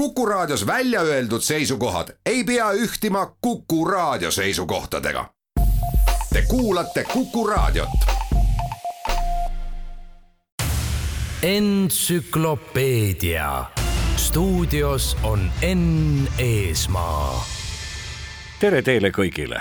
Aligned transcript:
Kuku 0.00 0.26
Raadios 0.26 0.66
välja 0.66 1.00
öeldud 1.00 1.40
seisukohad 1.40 2.08
ei 2.26 2.44
pea 2.44 2.72
ühtima 2.72 3.36
Kuku 3.40 3.84
Raadio 3.84 4.30
seisukohtadega. 4.30 5.24
Te 6.32 6.42
kuulate 6.48 7.04
Kuku 7.12 7.46
Raadiot. 7.46 7.88
entsüklopeedia 11.42 13.64
stuudios 14.16 15.16
on 15.22 15.52
Enn 15.62 16.28
Eesmaa. 16.38 17.44
tere 18.60 18.82
teile 18.82 19.10
kõigile. 19.10 19.60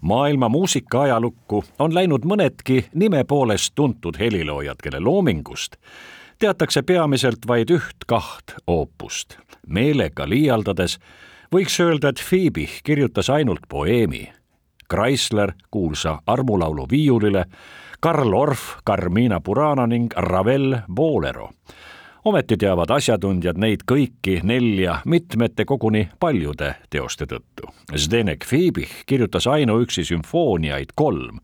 maailma 0.00 0.48
muusika 0.48 1.02
ajalukku 1.02 1.64
on 1.78 1.94
läinud 1.94 2.24
mõnedki 2.24 2.84
nime 2.94 3.24
poolest 3.24 3.72
tuntud 3.74 4.18
heliloojad, 4.18 4.76
kelle 4.82 5.00
loomingust 5.00 5.76
teatakse 6.40 6.82
peamiselt 6.82 7.46
vaid 7.48 7.70
üht-kaht 7.70 8.56
oopust. 8.66 9.38
meelega 9.66 10.28
liialdades 10.28 10.98
võiks 11.52 11.76
öelda, 11.80 12.08
et 12.08 12.22
Phoebe 12.28 12.66
kirjutas 12.84 13.30
ainult 13.30 13.68
poeemi. 13.68 14.32
Chrysler 14.90 15.52
kuulsa 15.70 16.18
armulaulu 16.26 16.86
viiulile, 16.90 17.44
Karl 18.00 18.34
Orff 18.34 18.80
Carmina 18.86 19.40
Burana 19.40 19.86
ning 19.86 20.12
Ravel 20.16 20.78
Bolero 20.88 21.50
ometi 22.24 22.56
teavad 22.56 22.90
asjatundjad 22.90 23.56
neid 23.56 23.84
kõiki 23.88 24.40
nelja 24.44 24.98
mitmete, 25.08 25.64
koguni 25.64 26.08
paljude 26.20 26.74
teoste 26.90 27.24
tõttu. 27.24 27.70
Zdenek 27.96 28.44
Fibich 28.44 29.04
kirjutas 29.06 29.46
ainuüksi 29.46 30.04
sümfooniaid 30.04 30.92
kolm, 30.94 31.40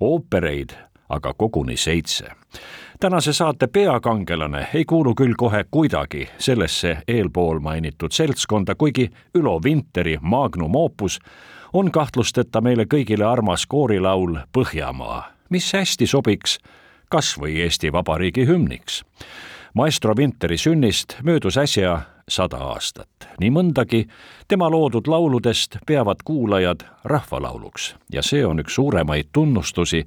oopereid 0.00 0.72
aga 1.08 1.34
koguni 1.34 1.76
seitse. 1.76 2.30
Tänase 3.04 3.32
saate 3.32 3.66
peakangelane 3.66 4.66
ei 4.74 4.84
kuulu 4.84 5.14
küll 5.14 5.34
kohe 5.36 5.64
kuidagi 5.70 6.28
sellesse 6.38 6.96
eelpool 7.08 7.58
mainitud 7.58 8.10
seltskonda, 8.10 8.74
kuigi 8.74 9.10
Ülo 9.34 9.60
Vinteri 9.64 10.18
magnum 10.20 10.74
opus 10.74 11.18
on 11.72 11.90
kahtlusteta 11.92 12.60
meile 12.60 12.86
kõigile 12.94 13.26
armas 13.28 13.66
koorilaul 13.66 14.38
Põhjamaa, 14.56 15.20
mis 15.50 15.68
hästi 15.72 16.06
sobiks 16.06 16.56
kas 17.12 17.34
või 17.40 17.58
Eesti 17.66 17.92
Vabariigi 17.92 18.46
hümniks. 18.48 19.02
Maestro 19.74 20.16
Vinteri 20.16 20.56
sünnist 20.58 21.18
möödus 21.22 21.60
äsja 21.60 21.98
sada 22.28 22.56
aastat. 22.56 23.08
nii 23.40 23.50
mõndagi 23.50 24.04
tema 24.48 24.70
loodud 24.70 25.06
lauludest 25.06 25.76
peavad 25.86 26.22
kuulajad 26.24 26.84
rahvalauluks 27.04 27.94
ja 28.12 28.22
see 28.22 28.46
on 28.46 28.60
üks 28.60 28.74
suuremaid 28.74 29.28
tunnustusi, 29.32 30.04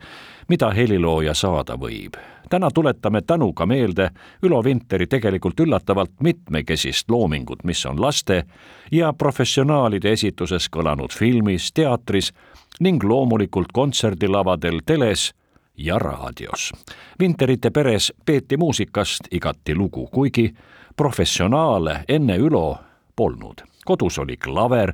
mida 0.47 0.71
helilooja 0.71 1.33
saada 1.33 1.75
võib. 1.75 2.17
täna 2.49 2.71
tuletame 2.71 3.21
tänuga 3.21 3.65
meelde 3.65 4.09
Ülo 4.43 4.63
Vinteri 4.63 5.07
tegelikult 5.07 5.59
üllatavalt 5.59 6.11
mitmekesist 6.23 7.09
loomingut, 7.09 7.63
mis 7.63 7.85
on 7.85 8.01
laste 8.01 8.43
ja 8.91 9.13
professionaalide 9.13 10.11
esituses 10.11 10.69
kõlanud 10.69 11.13
filmis, 11.13 11.71
teatris 11.71 12.33
ning 12.79 13.03
loomulikult 13.03 13.71
kontserdilavadel, 13.73 14.79
teles 14.85 15.33
ja 15.77 15.99
raadios. 15.99 16.71
Vinterite 17.19 17.69
peres 17.69 18.13
peeti 18.25 18.57
muusikast 18.57 19.27
igati 19.31 19.75
lugu, 19.75 20.07
kuigi 20.07 20.53
professionaale 20.97 22.03
enne 22.07 22.37
Ülo 22.37 22.77
polnud. 23.15 23.61
kodus 23.85 24.19
oli 24.19 24.37
klaver, 24.37 24.91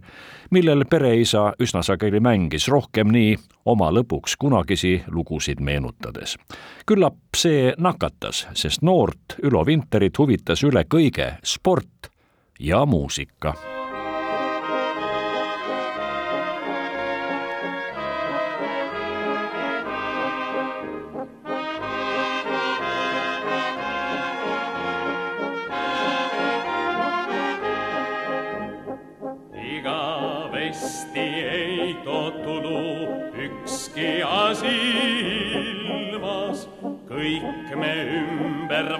millel 0.51 0.85
pereisa 0.85 1.53
üsna 1.59 1.81
sageli 1.83 2.19
mängis 2.19 2.67
rohkem 2.69 3.09
nii 3.09 3.37
oma 3.65 3.89
lõpuks 3.91 4.35
kunagisi 4.39 5.03
lugusid 5.07 5.59
meenutades. 5.59 6.37
küllap 6.85 7.15
see 7.35 7.73
nakatas, 7.77 8.47
sest 8.53 8.81
noort 8.81 9.39
Ülo 9.43 9.65
Vinterit 9.65 10.17
huvitas 10.17 10.63
üle 10.63 10.85
kõige 10.85 11.33
sport 11.43 12.11
ja 12.59 12.85
muusika 12.85 13.72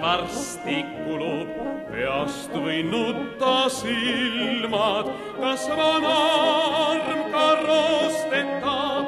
varsti 0.04 0.82
kulub, 1.04 1.52
peast 1.88 2.52
või 2.52 2.82
nutta 2.84 3.54
silmad, 3.72 5.08
kas 5.38 5.64
vana 5.78 6.16
arm 6.90 7.22
ka 7.32 7.46
rostetab, 7.62 9.06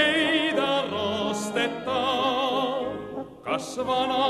ei 0.00 0.50
ta 0.58 0.72
rosteta. 0.90 2.00
kas 3.46 3.68
vana 3.90 4.20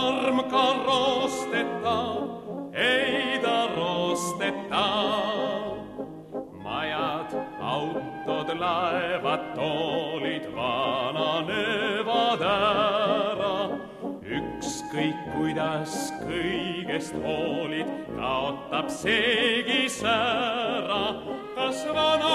arm 0.00 0.42
ka 0.50 0.66
rostetab, 0.88 2.50
ei 2.74 3.38
ta 3.46 3.58
rosteta. 3.78 4.84
majad, 6.66 7.38
autod, 7.60 8.48
laevad, 8.66 9.48
toolid 9.54 10.50
vananevad 10.58 12.46
ära 12.50 12.95
ükskõik 14.96 15.16
kuidas 15.34 16.12
kõigest 16.24 17.12
hoolid, 17.20 17.86
kaotab 18.16 18.88
seegi 18.88 19.88
sära. 19.88 21.20
kas 21.54 21.84
vana 21.92 22.34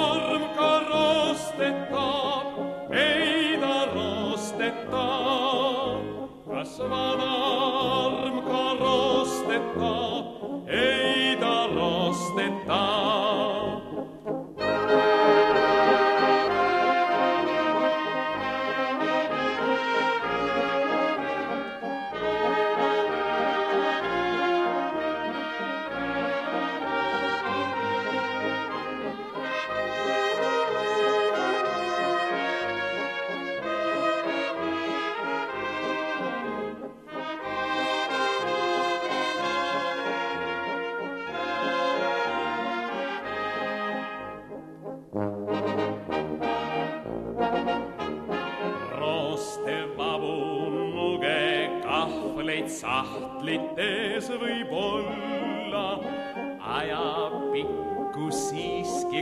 arm 0.00 0.44
ka 0.56 0.72
rostetab, 0.88 2.46
ei 2.92 3.58
ta 3.60 3.86
rostetab. 3.92 6.00
kas 6.48 6.78
vana 6.78 7.32
arm 8.06 8.40
ka 8.48 8.64
rostetab, 8.80 10.24
ei 10.68 11.36
ta 11.40 11.66
rostetab. 11.74 13.39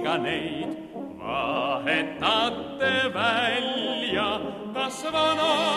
Ka 0.09 0.17
neid 0.17 0.71
vahetate 1.21 2.93
välja, 3.17 4.29
kas 4.75 5.05
vana 5.13 5.68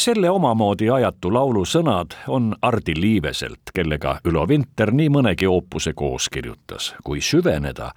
selle 0.00 0.30
omamoodi 0.30 0.90
ajatu 0.90 1.32
laulu 1.34 1.64
sõnad 1.68 2.14
on 2.28 2.54
Ardi 2.62 2.94
Liiveselt, 2.96 3.72
kellega 3.74 4.16
Ülo 4.24 4.46
Vinter 4.48 4.94
nii 4.96 5.10
mõnegi 5.12 5.48
oopuse 5.48 5.92
koos 5.92 6.28
kirjutas. 6.28 6.94
kui 7.04 7.20
süveneda, 7.20 7.90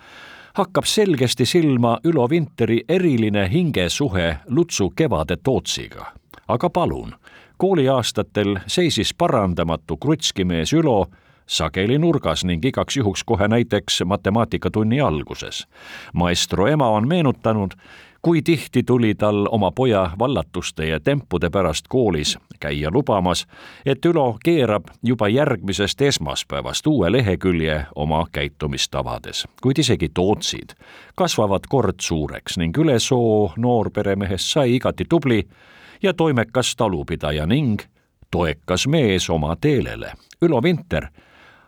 hakkab 0.53 0.83
selgesti 0.83 1.45
silma 1.45 1.97
Ülo 2.03 2.29
Vinteri 2.29 2.81
eriline 2.89 3.49
hingesuhe 3.51 4.37
Lutsu 4.49 4.89
Kevade 4.89 5.37
Tootsiga. 5.43 6.05
aga 6.47 6.69
palun, 6.69 7.15
kooliaastatel 7.57 8.59
seisis 8.67 9.13
parandamatu 9.13 9.97
krutskimees 9.97 10.73
Ülo 10.73 11.07
sageli 11.47 11.97
nurgas 11.97 12.43
ning 12.45 12.65
igaks 12.65 12.97
juhuks 12.97 13.23
kohe 13.23 13.47
näiteks 13.47 14.01
matemaatika 14.05 14.71
tunni 14.71 15.01
alguses. 15.01 15.67
maestro 16.13 16.67
ema 16.67 16.89
on 16.89 17.07
meenutanud, 17.07 17.71
kui 18.23 18.41
tihti 18.41 18.83
tuli 18.83 19.15
tal 19.15 19.47
oma 19.51 19.71
poja 19.71 20.11
vallatuste 20.19 20.87
ja 20.87 20.99
tempude 20.99 21.49
pärast 21.49 21.85
koolis 21.89 22.37
käia 22.59 22.91
lubamas, 22.91 23.47
et 23.85 24.05
Ülo 24.05 24.37
keerab 24.43 24.83
juba 25.03 25.27
järgmisest 25.27 26.01
esmaspäevast 26.01 26.87
uue 26.87 27.11
lehekülje 27.11 27.85
oma 27.95 28.25
käitumistavades, 28.31 29.47
kuid 29.61 29.77
isegi 29.77 30.09
Tootsid 30.13 30.69
kasvavad 31.15 31.67
kord 31.69 31.99
suureks 32.01 32.57
ning 32.57 32.77
üle 32.77 32.99
soo 32.99 33.51
noorperemehest 33.57 34.55
sai 34.55 34.75
igati 34.75 35.05
tubli 35.09 35.43
ja 36.03 36.13
toimekas 36.13 36.75
talupidaja 36.75 37.45
ning 37.45 37.81
toekas 38.31 38.87
mees 38.87 39.29
oma 39.29 39.55
teelele. 39.55 40.13
Ülo 40.41 40.63
Vinter 40.63 41.07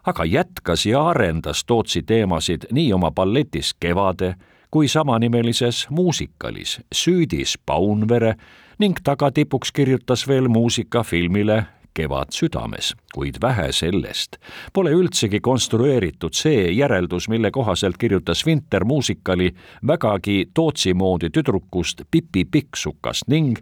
aga 0.05 0.25
jätkas 0.25 0.85
ja 0.85 1.07
arendas 1.09 1.65
Tootsi 1.65 2.03
teemasid 2.03 2.71
nii 2.71 2.93
oma 2.93 3.11
balletis 3.11 3.73
Kevade 3.79 4.35
kui 4.75 4.87
samanimelises 4.87 5.87
muusikalis 5.89 6.81
Süüdis 6.91 7.53
Paunvere 7.65 8.33
ning 8.79 8.97
tagatipuks 9.03 9.71
kirjutas 9.71 10.27
veel 10.27 10.49
muusika 10.51 11.03
filmile 11.03 11.63
Kevad 11.95 12.35
südames, 12.35 12.89
kuid 13.15 13.39
vähe 13.41 13.69
sellest. 13.71 14.35
Pole 14.73 14.91
üldsegi 14.91 15.39
konstrueeritud 15.39 16.35
see 16.35 16.73
järeldus, 16.75 17.29
mille 17.31 17.53
kohaselt 17.55 17.95
kirjutas 17.97 18.43
Vinter 18.45 18.83
muusikali 18.83 19.53
vägagi 19.87 20.49
Tootsi 20.53 20.93
moodi 20.93 21.29
tüdrukust 21.31 22.03
Pipi 22.11 22.43
Pikksukast 22.45 23.31
ning 23.31 23.55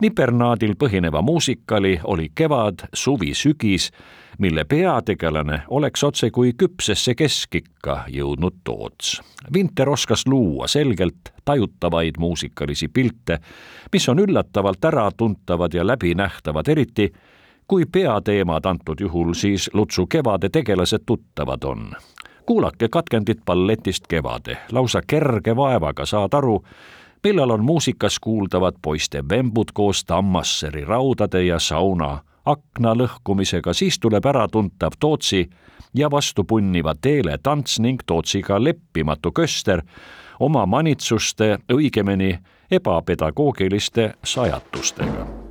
nipernaadil 0.00 0.74
põhineva 0.78 1.22
muusikali 1.22 2.00
oli 2.04 2.28
Kevad, 2.34 2.88
suvi, 2.94 3.34
sügis, 3.34 3.90
mille 4.38 4.64
peategelane 4.64 5.62
oleks 5.68 6.04
otsekui 6.04 6.52
küpsesse 6.52 7.14
keskikka 7.14 8.04
jõudnud 8.08 8.60
Toots. 8.64 9.20
Vinter 9.54 9.88
oskas 9.88 10.26
luua 10.26 10.66
selgelt 10.66 11.32
tajutavaid 11.44 12.18
muusikalisi 12.18 12.88
pilte, 12.88 13.38
mis 13.92 14.08
on 14.08 14.18
üllatavalt 14.18 14.84
äratuntavad 14.84 15.74
ja 15.74 15.86
läbinähtavad, 15.86 16.68
eriti 16.68 17.12
kui 17.68 17.84
peateemad 17.92 18.64
antud 18.64 19.00
juhul 19.00 19.34
siis 19.34 19.70
Lutsu 19.72 20.06
Kevade 20.06 20.48
tegelased 20.48 21.02
tuttavad 21.06 21.64
on 21.64 21.90
kuulake 22.48 22.88
katkendit 22.88 23.44
balletist 23.44 24.06
Kevade, 24.08 24.56
lausa 24.72 25.02
kerge 25.06 25.56
vaevaga 25.56 26.06
saad 26.06 26.32
aru, 26.32 26.62
millal 27.24 27.50
on 27.50 27.64
muusikas 27.64 28.18
kuuldavad 28.18 28.74
poiste 28.82 29.22
vembud 29.28 29.72
koos 29.74 30.04
Tammasseri 30.04 30.84
raudade 30.84 31.44
ja 31.44 31.58
sauna 31.58 32.18
akna 32.44 32.94
lõhkumisega, 32.94 33.72
siis 33.72 33.98
tuleb 33.98 34.24
äratuntav 34.26 34.96
Tootsi 35.00 35.48
ja 35.94 36.10
vastu 36.10 36.44
punniva 36.44 36.94
teele 36.94 37.38
tants 37.42 37.80
ning 37.80 38.00
Tootsiga 38.06 38.64
leppimatu 38.64 39.32
köster 39.32 39.82
oma 40.40 40.66
manitsuste, 40.66 41.58
õigemini 41.72 42.38
ebapedagoogiliste 42.70 44.12
sajatustega 44.24 45.47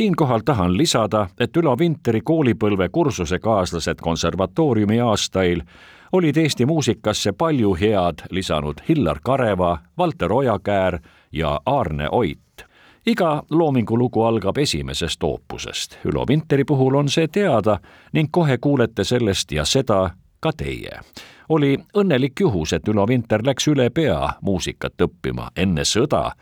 siinkohal 0.00 0.40
tahan 0.44 0.78
lisada, 0.78 1.26
et 1.40 1.56
Ülo 1.56 1.74
Vinteri 1.78 2.20
koolipõlve 2.24 2.88
kursusekaaslased 2.88 4.00
konservatooriumi 4.00 4.96
aastail 5.04 5.60
olid 6.16 6.36
Eesti 6.40 6.66
muusikasse 6.66 7.32
palju 7.32 7.74
head 7.80 8.24
lisanud 8.30 8.80
Hillar 8.88 9.20
Kareva, 9.22 9.78
Valter 9.98 10.32
Ojakäär 10.32 10.98
ja 11.32 11.60
Aarne 11.66 12.08
Oit. 12.10 12.64
iga 13.06 13.42
loomingulugu 13.50 14.22
algab 14.22 14.58
esimesest 14.58 15.22
oopusest. 15.22 15.98
Ülo 16.04 16.24
Vinteri 16.28 16.64
puhul 16.64 16.94
on 16.94 17.08
see 17.08 17.28
teada 17.28 17.78
ning 18.12 18.28
kohe 18.32 18.58
kuulete 18.58 19.04
sellest 19.04 19.52
ja 19.52 19.64
seda 19.64 20.10
ka 20.40 20.52
teie 20.56 21.00
oli 21.50 21.78
õnnelik 21.96 22.40
juhus, 22.40 22.72
et 22.72 22.88
Ülo 22.88 23.06
Vinter 23.08 23.42
läks 23.46 23.66
üle 23.68 23.90
pea 23.90 24.28
muusikat 24.42 25.02
õppima. 25.02 25.50
enne 25.56 25.84
sõda 25.84 26.32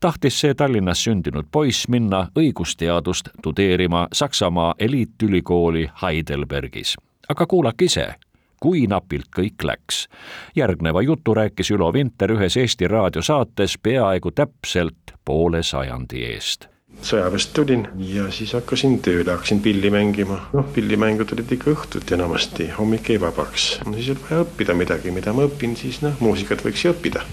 tahtis 0.00 0.40
see 0.40 0.54
Tallinnas 0.54 1.04
sündinud 1.04 1.46
poiss 1.52 1.88
minna 1.88 2.28
õigusteadust 2.38 3.30
tudeerima 3.42 4.08
Saksamaa 4.12 4.74
eliitülikooli 4.78 5.88
Heidelbergis. 6.02 6.96
aga 7.28 7.46
kuulake 7.46 7.84
ise, 7.84 8.14
kui 8.60 8.86
napilt 8.86 9.28
kõik 9.38 9.64
läks. 9.64 10.08
järgneva 10.56 11.02
jutu 11.02 11.34
rääkis 11.34 11.70
Ülo 11.70 11.92
Vinter 11.92 12.30
ühes 12.30 12.56
Eesti 12.56 12.88
raadiosaates 12.88 13.78
peaaegu 13.82 14.30
täpselt 14.30 15.14
poole 15.24 15.62
sajandi 15.62 16.24
eest 16.24 16.75
sõjaväest 17.02 17.52
tulin 17.54 17.86
ja 17.98 18.30
siis 18.32 18.52
hakkasin 18.56 18.98
tööle, 19.04 19.30
hakkasin 19.30 19.60
pilli 19.62 19.90
mängima. 19.90 20.40
noh, 20.52 20.66
pillimängud 20.74 21.32
olid 21.32 21.52
ikka 21.52 21.70
õhtuti 21.74 22.16
enamasti, 22.16 22.70
hommik 22.78 23.10
jäi 23.10 23.20
vabaks. 23.20 23.80
no 23.86 23.94
siis 23.94 24.10
oli 24.14 24.24
vaja 24.30 24.44
õppida 24.46 24.74
midagi, 24.74 25.10
mida 25.10 25.32
ma 25.32 25.46
õpin, 25.48 25.76
siis 25.76 26.00
noh, 26.02 26.16
muusikat 26.20 26.64
võiks 26.64 26.84
ju 26.84 26.92
õppida. 26.94 27.24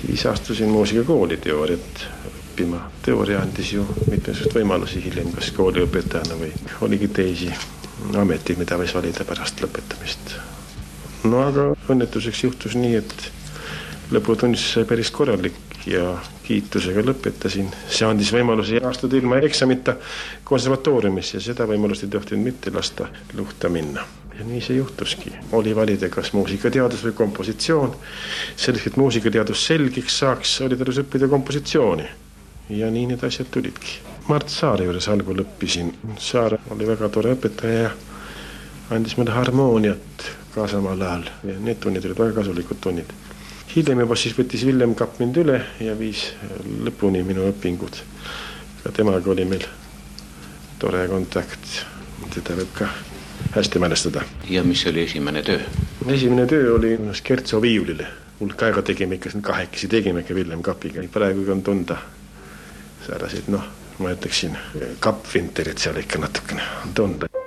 siis 0.00 0.26
astusin 0.26 0.68
muusikakooli 0.68 1.36
teooriat 1.36 2.06
õppima. 2.30 2.80
teooria 3.02 3.40
andis 3.40 3.72
ju 3.72 3.86
mitmesuguseid 4.10 4.54
võimalusi 4.54 5.02
hiljem, 5.04 5.32
kas 5.32 5.50
kooliõpetajana 5.56 6.38
või 6.40 6.52
oligi 6.80 7.08
teisi 7.08 7.50
ameteid, 8.16 8.58
mida 8.58 8.78
võis 8.80 8.94
valida 8.94 9.24
pärast 9.24 9.60
lõpetamist. 9.60 10.36
no 11.24 11.42
aga 11.46 11.72
õnnetuseks 11.88 12.44
juhtus 12.44 12.74
nii, 12.74 12.94
et 12.96 13.30
lõputunnistus 14.10 14.74
sai 14.74 14.84
päris 14.84 15.10
korralik 15.10 15.69
ja 15.86 16.18
kiitusega 16.44 17.04
lõpetasin. 17.06 17.68
see 17.88 18.06
andis 18.06 18.32
võimaluse 18.32 18.82
astuda 18.84 19.16
ilma 19.16 19.40
eksamita 19.44 19.96
konservatooriumisse 20.44 21.38
ja 21.38 21.44
seda 21.50 21.66
võimalust 21.66 22.04
ei 22.04 22.12
tohtinud 22.16 22.44
mitte 22.44 22.72
lasta 22.74 23.08
luhta 23.34 23.68
minna 23.68 24.04
ja 24.40 24.46
nii 24.46 24.60
see 24.64 24.76
juhtuski, 24.76 25.32
oli 25.52 25.74
valida 25.76 26.08
kas 26.08 26.32
muusikateadus 26.32 27.02
või 27.04 27.12
kompositsioon. 27.12 27.96
selleks, 28.56 28.86
et 28.86 28.96
muusikateadus 28.96 29.66
selgeks 29.66 30.18
saaks, 30.18 30.60
oli 30.64 30.76
tarvis 30.76 31.00
õppida 31.02 31.28
kompositsiooni. 31.28 32.06
ja 32.70 32.90
nii 32.90 33.06
need 33.06 33.24
asjad 33.24 33.50
tulidki. 33.50 33.98
Mart 34.28 34.48
Saare 34.48 34.84
juures 34.84 35.08
algul 35.08 35.42
õppisin, 35.44 35.92
Saar 36.18 36.58
oli 36.70 36.86
väga 36.86 37.08
tore 37.08 37.34
õpetaja 37.34 37.82
ja 37.82 37.90
andis 38.90 39.16
mulle 39.16 39.30
harmooniat 39.30 40.30
ka 40.54 40.66
samal 40.68 41.02
ajal 41.02 41.26
ja 41.44 41.58
need 41.58 41.80
tunnid 41.82 42.04
olid 42.04 42.18
väga 42.18 42.40
kasulikud 42.40 42.80
tunnid. 42.80 43.12
Hiljem 43.74 44.02
juba 44.02 44.16
siis 44.18 44.34
võttis 44.38 44.64
Villem 44.66 44.94
Kapp 44.98 45.20
mind 45.20 45.38
üle 45.42 45.60
ja 45.82 45.94
viis 45.98 46.26
lõpuni 46.84 47.22
minu 47.26 47.46
õpingud. 47.50 48.00
ka 48.82 48.92
temaga 48.96 49.30
oli 49.30 49.44
meil 49.44 49.66
tore 50.80 51.06
kontakt, 51.08 51.84
teda 52.34 52.56
võib 52.56 52.72
ka 52.78 52.88
hästi 53.56 53.78
mälestada. 53.78 54.22
ja 54.48 54.62
mis 54.64 54.86
oli 54.86 55.02
esimene 55.02 55.42
töö? 55.42 55.60
esimene 56.06 56.46
töö 56.46 56.74
oli 56.74 56.96
Scherzo 57.12 57.60
viiulile. 57.62 58.06
hulk 58.40 58.62
aega 58.62 58.82
tegime 58.82 59.14
ikka 59.14 59.30
kahekesi, 59.40 59.88
tegime 59.88 60.20
ikka 60.20 60.34
Villem 60.34 60.62
Kapiga, 60.62 61.02
praegugi 61.12 61.50
on 61.50 61.62
tunda 61.62 61.98
sääraseid 63.06 63.48
noh, 63.48 63.64
ma 63.98 64.12
ütleksin, 64.12 64.56
kappvinterit 65.00 65.78
seal 65.78 65.96
ikka 65.96 66.18
natukene 66.18 66.62
on 66.84 66.94
tunda. 66.94 67.39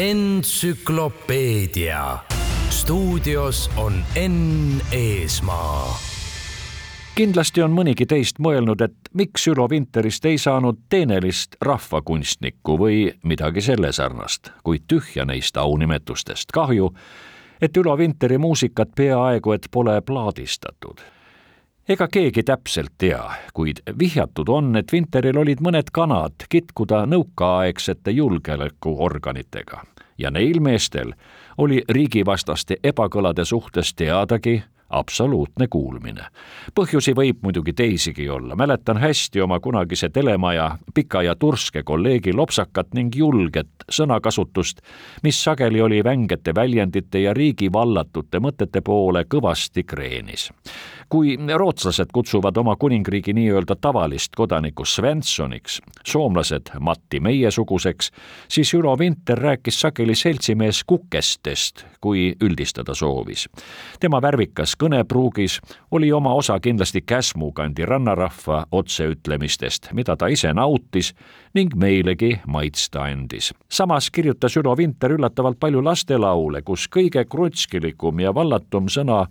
entsüklopeedia. 0.00 2.18
stuudios 2.70 3.70
on 3.76 3.92
Enn 4.16 4.80
Eesmaa. 4.92 5.98
kindlasti 7.14 7.62
on 7.62 7.72
mõnigi 7.72 8.06
teist 8.08 8.38
mõelnud, 8.38 8.80
et 8.80 8.94
miks 9.12 9.46
Ülo 9.52 9.68
Vinterist 9.70 10.24
ei 10.24 10.38
saanud 10.38 10.78
teenelist 10.88 11.56
rahvakunstnikku 11.60 12.78
või 12.80 13.12
midagi 13.22 13.60
selle 13.60 13.92
sarnast, 13.92 14.50
kuid 14.64 14.82
tühja 14.88 15.24
neist 15.24 15.56
aunimetustest. 15.56 16.52
kahju, 16.52 16.94
et 17.60 17.76
Ülo 17.76 17.98
Vinteri 17.98 18.38
muusikat 18.38 18.88
peaaegu 18.96 19.52
et 19.52 19.68
pole 19.70 20.00
plaadistatud 20.00 21.00
ega 21.90 22.06
keegi 22.06 22.42
täpselt 22.46 22.92
tea, 22.98 23.22
kuid 23.54 23.80
vihjatud 23.98 24.48
on, 24.48 24.76
et 24.78 24.92
Vinteril 24.92 25.40
olid 25.42 25.62
mõned 25.64 25.90
kanad 25.92 26.46
kitkuda 26.48 27.02
nõukaaegsete 27.10 28.14
julgeolekuorganitega 28.14 29.82
ja 30.18 30.30
neil 30.30 30.60
meestel 30.62 31.14
oli 31.58 31.82
riigivastaste 31.88 32.78
ebakõlade 32.92 33.44
suhtes 33.44 33.94
teadagi 33.94 34.60
absoluutne 34.90 35.66
kuulmine. 35.70 36.24
põhjusi 36.74 37.14
võib 37.14 37.42
muidugi 37.42 37.72
teisigi 37.72 38.28
olla, 38.28 38.56
mäletan 38.56 38.98
hästi 38.98 39.40
oma 39.40 39.60
kunagise 39.60 40.08
telemaja 40.08 40.78
pika 40.94 41.22
ja 41.22 41.34
turske 41.34 41.82
kolleegi 41.82 42.32
lopsakat 42.32 42.94
ning 42.94 43.16
julget 43.16 43.86
sõnakasutust, 43.90 44.80
mis 45.22 45.44
sageli 45.44 45.80
oli 45.80 46.04
vängete 46.04 46.54
väljendite 46.54 47.20
ja 47.20 47.34
riigi 47.34 47.72
vallatute 47.72 48.38
mõtete 48.38 48.80
poole 48.80 49.24
kõvasti 49.24 49.84
kreenis. 49.86 50.50
Kui 51.10 51.36
rootslased 51.56 52.06
kutsuvad 52.12 52.56
oma 52.56 52.76
kuningriigi 52.76 53.32
nii-öelda 53.32 53.74
tavalist 53.80 54.36
kodanikku 54.36 54.84
Svenssoniks, 54.84 55.80
soomlased 56.06 56.70
Matti 56.80 57.20
Meie-suguseks, 57.20 58.10
siis 58.48 58.74
Ülo 58.74 58.98
Vinter 58.98 59.38
rääkis 59.38 59.80
sageli 59.80 60.14
seltsimees 60.14 60.84
Kukestest, 60.86 61.84
kui 62.00 62.34
üldistada 62.42 62.94
soovis. 62.94 63.48
tema 64.00 64.22
värvikas 64.22 64.76
kõnepruugis 64.76 65.60
oli 65.90 66.12
oma 66.12 66.34
osa 66.34 66.60
kindlasti 66.60 67.00
Käsmu 67.00 67.52
kandi 67.52 67.86
rannarahva 67.86 68.66
otseütlemistest, 68.72 69.92
mida 69.92 70.16
ta 70.16 70.26
ise 70.26 70.54
nautis 70.54 71.14
ning 71.54 71.74
meilegi 71.74 72.40
maitsta 72.46 73.02
andis. 73.02 73.54
samas 73.68 74.10
kirjutas 74.10 74.56
Ülo 74.56 74.76
Vinter 74.76 75.10
üllatavalt 75.10 75.58
palju 75.60 75.84
lastelaule, 75.84 76.62
kus 76.62 76.88
kõige 76.88 77.24
krutskilikum 77.24 78.20
ja 78.20 78.34
vallatum 78.34 78.86
sõna 78.88 79.26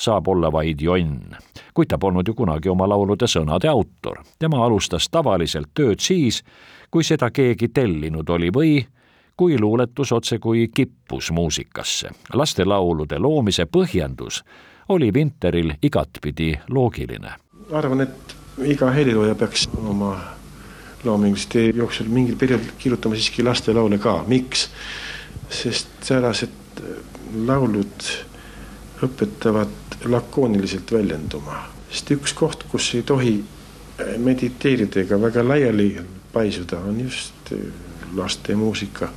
saab 0.00 0.28
olla 0.28 0.52
vaid 0.52 0.80
jonn. 0.80 1.36
kuid 1.74 1.88
ta 1.88 1.98
polnud 1.98 2.28
ju 2.28 2.34
kunagi 2.34 2.68
oma 2.68 2.88
laulude 2.88 3.26
sõnade 3.28 3.68
autor. 3.68 4.22
tema 4.38 4.64
alustas 4.64 5.08
tavaliselt 5.08 5.68
tööd 5.74 6.00
siis, 6.00 6.42
kui 6.90 7.04
seda 7.04 7.30
keegi 7.30 7.68
tellinud 7.68 8.28
oli 8.28 8.50
või 8.50 8.86
kui 9.36 9.58
luuletus 9.60 10.12
otsekui 10.12 10.68
kippus 10.74 11.30
muusikasse. 11.30 12.10
lastelaulude 12.32 13.18
loomise 13.18 13.64
põhjendus 13.64 14.42
oli 14.88 15.12
Vinteril 15.14 15.72
igatpidi 15.82 16.54
loogiline. 16.68 17.32
arvan, 17.72 18.00
et 18.00 18.36
iga 18.64 18.90
helilooja 18.90 19.34
peaks 19.34 19.68
oma 19.86 20.16
loomingulise 21.04 21.48
tee 21.48 21.72
jooksul 21.76 22.08
mingil 22.08 22.36
perioodil 22.36 22.72
kirjutama 22.78 23.14
siiski 23.14 23.42
lastelaule 23.42 23.98
ka, 23.98 24.24
miks? 24.26 24.70
sest 25.50 25.88
säärased 26.02 26.82
laulud 27.46 28.02
õpetavad 29.06 30.04
lakooniliselt 30.10 30.92
väljenduma, 30.92 31.64
sest 31.90 32.10
üks 32.16 32.34
koht, 32.36 32.64
kus 32.70 32.92
ei 32.94 33.02
tohi 33.06 33.34
mediteerida 34.18 35.02
ega 35.02 35.18
väga 35.20 35.44
laiali 35.44 35.90
paisuda, 36.32 36.80
on 36.88 37.00
just 37.00 37.52
laste 38.16 38.56
muusika. 38.56 39.08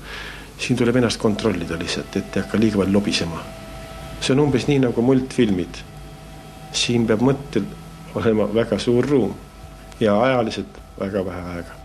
siin 0.57 0.77
tuleb 0.77 0.95
ennast 0.95 1.19
kontrollida 1.19 1.75
lihtsalt, 1.79 2.15
et 2.15 2.35
ei 2.37 2.43
hakka 2.43 2.59
liiga 2.59 2.77
palju 2.77 2.93
lobisema. 2.93 3.43
see 4.21 4.33
on 4.33 4.39
umbes 4.47 4.67
nii 4.67 4.79
nagu 4.79 5.01
multfilmid. 5.01 5.83
siin 6.71 7.07
peab 7.07 7.21
mõttel 7.21 7.63
olema 8.15 8.49
väga 8.53 8.79
suur 8.79 9.05
ruum 9.05 9.33
ja 9.99 10.21
ajaliselt 10.21 10.83
väga 10.99 11.25
vähe 11.25 11.47
aega 11.55 11.82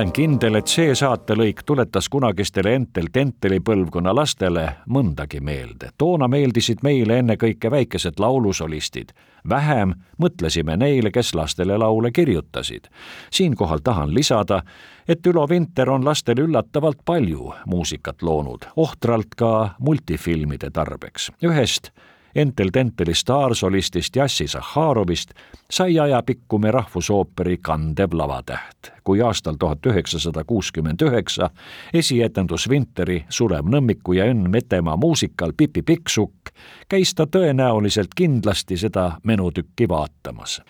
olen 0.00 0.12
kindel, 0.16 0.54
et 0.56 0.70
see 0.70 0.94
saatelõik 0.96 1.58
tuletas 1.68 2.06
kunagistele 2.08 2.70
Entel 2.72 3.10
Tenteli 3.12 3.58
põlvkonna 3.60 4.14
lastele 4.16 4.62
mõndagi 4.88 5.42
meelde. 5.44 5.90
toona 5.98 6.28
meeldisid 6.28 6.80
meile 6.82 7.18
ennekõike 7.18 7.70
väikesed 7.70 8.16
laulusolistid. 8.18 9.12
vähem 9.48 9.92
mõtlesime 10.22 10.76
neile, 10.76 11.10
kes 11.10 11.34
lastele 11.34 11.76
laule 11.78 12.10
kirjutasid. 12.10 12.88
siinkohal 13.30 13.78
tahan 13.84 14.14
lisada, 14.14 14.62
et 15.08 15.26
Ülo 15.26 15.48
Vinter 15.48 15.90
on 15.90 16.04
lastele 16.04 16.42
üllatavalt 16.42 16.98
palju 17.04 17.52
muusikat 17.66 18.22
loonud, 18.22 18.64
ohtralt 18.76 19.34
ka 19.36 19.74
multifilmide 19.78 20.70
tarbeks. 20.70 21.30
ühest 21.42 21.90
Entel 22.34 22.68
Tenteli 22.72 23.14
staarsolistist 23.14 24.16
Jassi 24.16 24.46
Zahharovist 24.46 25.30
sai 25.70 25.98
ajapikku 25.98 26.58
me 26.58 26.70
rahvusooperi 26.70 27.56
kandev 27.62 28.12
lavatäht. 28.12 28.92
kui 29.04 29.22
aastal 29.22 29.54
tuhat 29.58 29.86
üheksasada 29.86 30.44
kuuskümmend 30.44 31.02
üheksa 31.02 31.50
esietendus 31.94 32.68
Vinteri 32.68 33.24
Sulev 33.28 33.66
Nõmmiku 33.66 34.12
ja 34.12 34.24
Enn 34.24 34.50
Metemaa 34.50 34.96
muusikal 34.96 35.52
Pipi 35.56 35.82
Pikksukk, 35.82 36.54
käis 36.88 37.14
ta 37.14 37.26
tõenäoliselt 37.26 38.14
kindlasti 38.16 38.76
seda 38.76 39.12
menutükki 39.24 39.88
vaatamas 39.88 40.60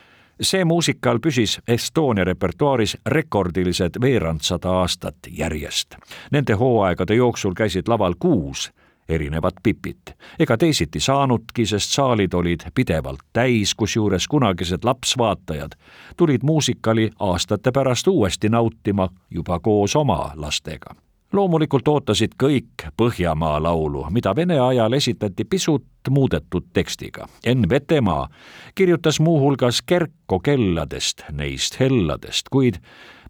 see 0.40 0.64
muusikal 0.64 1.18
püsis 1.20 1.58
Estonia 1.68 2.24
repertuaaris 2.24 2.96
rekordilised 3.06 4.00
veerandsada 4.00 4.70
aastat 4.70 5.28
järjest. 5.28 5.96
Nende 6.30 6.56
hooaegade 6.56 7.14
jooksul 7.14 7.52
käisid 7.54 7.88
laval 7.88 8.14
kuus 8.18 8.70
erinevat 9.10 9.54
Pipit. 9.62 10.14
ega 10.38 10.56
teisiti 10.56 11.00
saanudki, 11.00 11.66
sest 11.66 11.94
saalid 11.94 12.34
olid 12.34 12.60
pidevalt 12.74 13.20
täis, 13.32 13.74
kusjuures 13.74 14.28
kunagised 14.28 14.84
lapsvaatajad 14.84 15.76
tulid 16.16 16.42
muusikali 16.42 17.10
aastate 17.18 17.72
pärast 17.72 18.06
uuesti 18.06 18.48
nautima 18.48 19.08
juba 19.30 19.58
koos 19.60 19.96
oma 19.96 20.32
lastega 20.36 20.94
loomulikult 21.32 21.88
ootasid 21.88 22.34
kõik 22.42 22.88
Põhjamaa 22.96 23.60
laulu, 23.62 24.04
mida 24.10 24.34
Vene 24.36 24.58
ajal 24.60 24.92
esitati 24.98 25.44
pisut 25.44 26.10
muudetud 26.10 26.70
tekstiga. 26.72 27.28
Enn 27.46 27.68
Vetemaa 27.70 28.28
kirjutas 28.74 29.20
muuhulgas 29.20 29.82
Kerko 29.82 30.40
kelladest, 30.40 31.22
neist 31.32 31.80
helladest, 31.80 32.50
kuid 32.50 32.80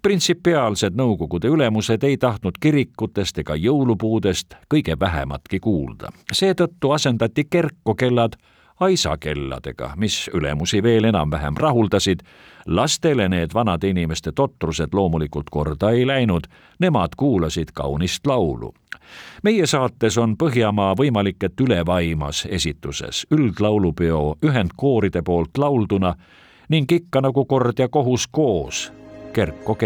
printsipiaalsed 0.03 0.95
Nõukogude 0.97 1.49
ülemused 1.49 2.05
ei 2.05 2.17
tahtnud 2.17 2.57
kirikutest 2.61 3.39
ega 3.39 3.55
jõulupuudest 3.57 4.55
kõige 4.75 4.97
vähematki 5.01 5.61
kuulda. 5.61 6.09
seetõttu 6.33 6.91
asendati 6.91 7.45
Kerko 7.45 7.95
kellad 7.95 8.37
aisakelladega, 8.81 9.93
mis 9.97 10.31
ülemusi 10.35 10.83
veel 10.83 11.05
enam-vähem 11.05 11.57
rahuldasid. 11.57 12.21
lastele 12.67 13.29
need 13.29 13.51
vanade 13.55 13.89
inimeste 13.89 14.33
totrused 14.33 14.89
loomulikult 14.93 15.51
korda 15.51 15.91
ei 15.91 16.07
läinud, 16.07 16.45
nemad 16.79 17.09
kuulasid 17.17 17.69
kaunist 17.75 18.27
laulu. 18.27 18.75
meie 19.43 19.67
saates 19.67 20.19
on 20.19 20.37
Põhjamaa 20.37 20.95
võimalik, 20.95 21.45
et 21.45 21.61
ülevaimas 21.61 22.47
esituses 22.51 23.27
üldlaulupeo 23.31 24.37
ühendkooride 24.47 25.23
poolt 25.23 25.59
laulduna 25.59 26.15
ning 26.69 26.93
ikka 26.93 27.21
nagu 27.21 27.45
kord 27.45 27.79
ja 27.79 27.89
kohus 27.89 28.27
koos 28.27 28.93
Kerko 29.33 29.77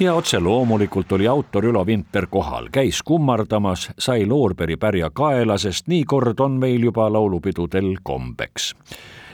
ja 0.00 0.14
otse 0.14 0.40
loomulikult 0.40 1.12
oli 1.12 1.26
autor 1.26 1.64
Ülo 1.64 1.86
Vinter 1.86 2.26
kohal, 2.26 2.68
käis 2.72 3.02
kummardamas, 3.02 3.90
sai 3.98 4.26
loorberi 4.26 4.76
pärja 4.76 5.10
kaela, 5.10 5.58
sest 5.58 5.88
nii 5.88 6.04
kord 6.04 6.40
on 6.40 6.58
meil 6.60 6.82
juba 6.82 7.08
laulupidudel 7.12 7.96
kombeks. 8.02 8.74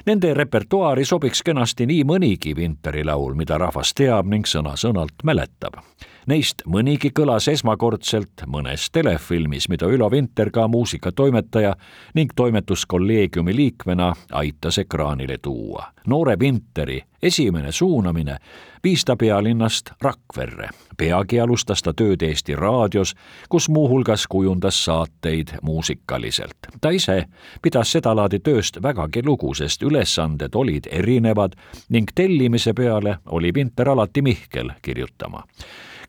Nende 0.06 0.34
repertuaari 0.34 1.04
sobiks 1.04 1.42
kenasti 1.42 1.86
nii 1.86 2.04
mõnigi 2.04 2.56
Vinteri 2.56 3.04
laul, 3.04 3.34
mida 3.34 3.58
rahvas 3.58 3.94
teab 3.96 4.28
ning 4.28 4.48
sõna-sõnalt 4.48 5.24
mäletab. 5.24 5.80
Neist 6.26 6.62
mõnigi 6.64 7.10
kõlas 7.12 7.50
esmakordselt 7.52 8.46
mõnes 8.48 8.86
telefilmis, 8.92 9.66
mida 9.68 9.84
Ülo 9.92 10.06
Vinter 10.10 10.48
ka 10.50 10.64
muusikatoimetaja 10.72 11.74
ning 12.16 12.32
toimetuskolleegiumi 12.36 13.56
liikmena 13.56 14.14
aitas 14.32 14.78
ekraanile 14.78 15.36
tuua. 15.38 15.92
noore 16.06 16.38
Vinteri 16.38 17.02
esimene 17.22 17.72
suunamine 17.72 18.36
viis 18.84 19.04
ta 19.04 19.16
pealinnast 19.16 19.90
Rakverre. 20.00 20.68
peagi 20.96 21.40
alustas 21.40 21.82
ta 21.82 21.92
tööd 21.92 22.22
Eesti 22.22 22.56
Raadios, 22.56 23.14
kus 23.48 23.68
muuhulgas 23.68 24.26
kujundas 24.26 24.84
saateid 24.84 25.48
muusikaliselt. 25.62 26.56
ta 26.80 26.90
ise 26.90 27.24
pidas 27.62 27.92
sedalaadi 27.92 28.38
tööst 28.38 28.82
vägagi 28.82 29.22
lugu, 29.24 29.54
sest 29.54 29.82
ülesanded 29.82 30.54
olid 30.54 30.86
erinevad 30.90 31.52
ning 31.88 32.10
tellimise 32.14 32.72
peale 32.72 33.18
oli 33.26 33.54
Vinter 33.54 33.88
alati 33.88 34.22
Mihkel 34.22 34.70
kirjutama 34.82 35.42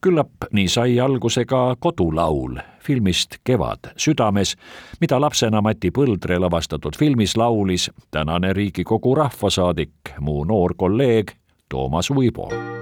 küllap 0.02 0.50
nii 0.52 0.68
sai 0.68 1.00
alguse 1.00 1.46
ka 1.46 1.76
kodulaul 1.80 2.60
filmist 2.86 3.38
Kevad 3.44 3.92
südames, 3.98 4.56
mida 5.02 5.20
lapsena 5.22 5.62
Mati 5.62 5.92
Põldre 5.92 6.40
lavastatud 6.40 6.98
filmis 7.00 7.38
laulis 7.38 7.90
tänane 8.12 8.54
Riigikogu 8.54 9.16
rahvasaadik, 9.16 10.16
mu 10.20 10.44
noor 10.46 10.78
kolleeg 10.78 11.36
Toomas 11.70 12.12
Uibo 12.12 12.75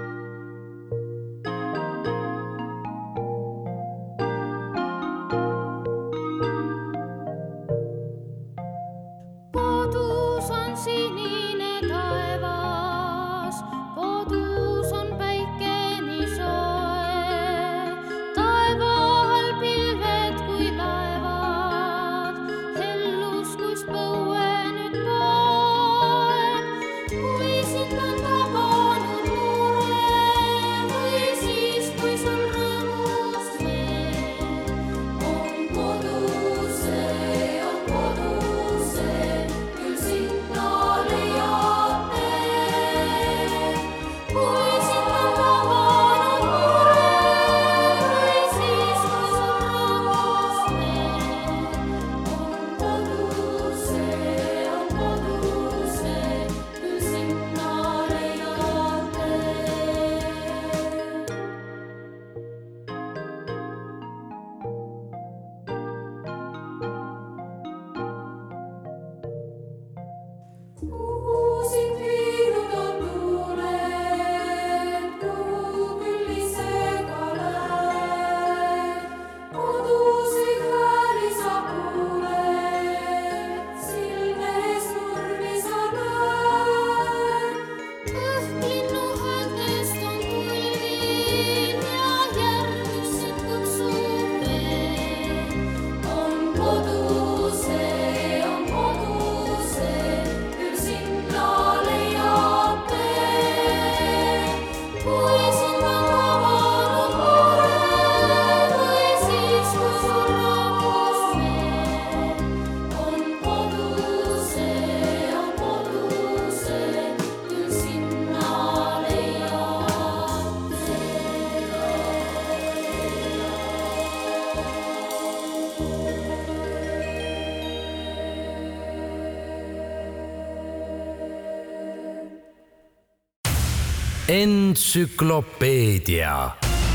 entsüklopeedia. 134.34 136.50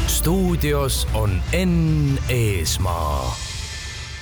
stuudios 0.07 1.07
on 1.13 1.41
Enn 1.53 2.17
Eesmaa 2.29 3.35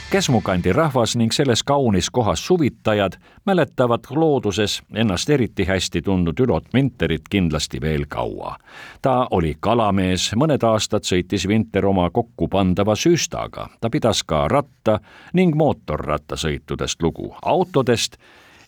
Käsmu 0.09 0.41
kandi 0.41 0.73
rahvas 0.73 1.15
ning 1.15 1.31
selles 1.31 1.63
kaunis 1.63 2.09
kohas 2.09 2.47
suvitajad 2.47 3.11
mäletavad 3.45 3.99
looduses 4.09 4.81
ennast 4.93 5.29
eriti 5.29 5.65
hästi 5.65 6.01
tundnud 6.01 6.39
Ülot 6.39 6.63
Vinterit 6.73 7.21
kindlasti 7.29 7.81
veel 7.81 8.05
kaua. 8.07 8.55
ta 9.01 9.27
oli 9.31 9.57
kalamees, 9.59 10.31
mõned 10.35 10.63
aastad 10.63 11.03
sõitis 11.03 11.47
Vinter 11.47 11.85
oma 11.85 12.09
kokkupandava 12.09 12.95
süstaga, 12.95 13.67
ta 13.81 13.89
pidas 13.89 14.23
ka 14.23 14.47
ratta 14.47 14.99
ning 15.33 15.55
mootorrattasõitudest 15.55 17.01
lugu, 17.01 17.35
autodest 17.41 18.17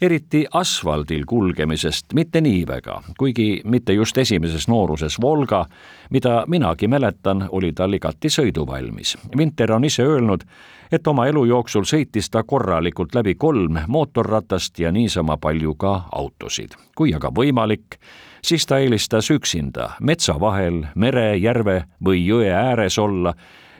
eriti 0.01 0.45
asfaldil 0.53 1.25
kulgemisest 1.27 2.13
mitte 2.13 2.41
nii 2.41 2.63
väga, 2.67 3.01
kuigi 3.17 3.61
mitte 3.65 3.93
just 3.93 4.17
esimeses 4.17 4.67
nooruses 4.67 5.19
Volga, 5.21 5.65
mida 6.09 6.43
minagi 6.47 6.87
mäletan, 6.87 7.47
oli 7.51 7.73
tal 7.73 7.93
igati 7.93 8.31
sõiduvalmis. 8.31 9.17
Vinter 9.37 9.73
on 9.75 9.85
ise 9.85 10.03
öelnud, 10.03 10.45
et 10.91 11.07
oma 11.07 11.27
elu 11.29 11.45
jooksul 11.45 11.85
sõitis 11.85 12.31
ta 12.31 12.43
korralikult 12.43 13.15
läbi 13.15 13.35
kolm 13.35 13.81
mootorratast 13.87 14.79
ja 14.79 14.91
niisama 14.91 15.37
palju 15.37 15.75
ka 15.75 15.95
autosid. 16.11 16.75
kui 16.95 17.13
aga 17.13 17.29
võimalik, 17.31 17.99
siis 18.41 18.65
ta 18.65 18.79
eelistas 18.79 19.29
üksinda 19.31 19.95
metsa 20.01 20.39
vahel, 20.39 20.85
mere, 20.95 21.37
järve 21.37 21.83
või 22.05 22.25
jõe 22.25 22.51
ääres 22.51 22.97
olla, 22.99 23.33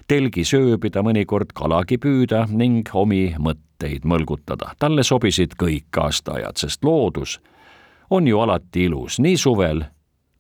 telgi 0.08 0.46
sööbida, 0.46 1.04
mõnikord 1.04 1.52
kalagi 1.54 1.98
püüda 1.98 2.46
ning 2.50 2.90
omi 2.94 3.36
mõtteid 3.38 3.69
mõlgutada. 4.04 4.74
talle 4.80 5.04
sobisid 5.04 5.56
kõik 5.56 5.98
aastaajad, 5.98 6.58
sest 6.58 6.84
loodus 6.84 7.40
on 8.10 8.28
ju 8.28 8.40
alati 8.40 8.84
ilus 8.84 9.20
nii 9.20 9.38
suvel 9.38 9.84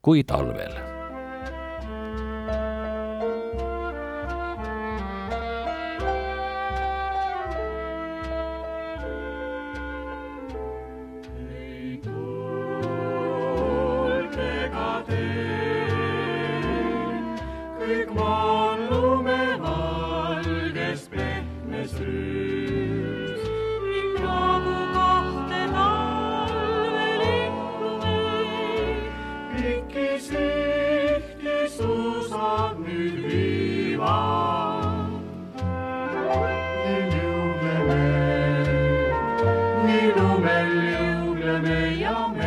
kui 0.02 0.24
talvel 0.24 0.89
your 42.00 42.39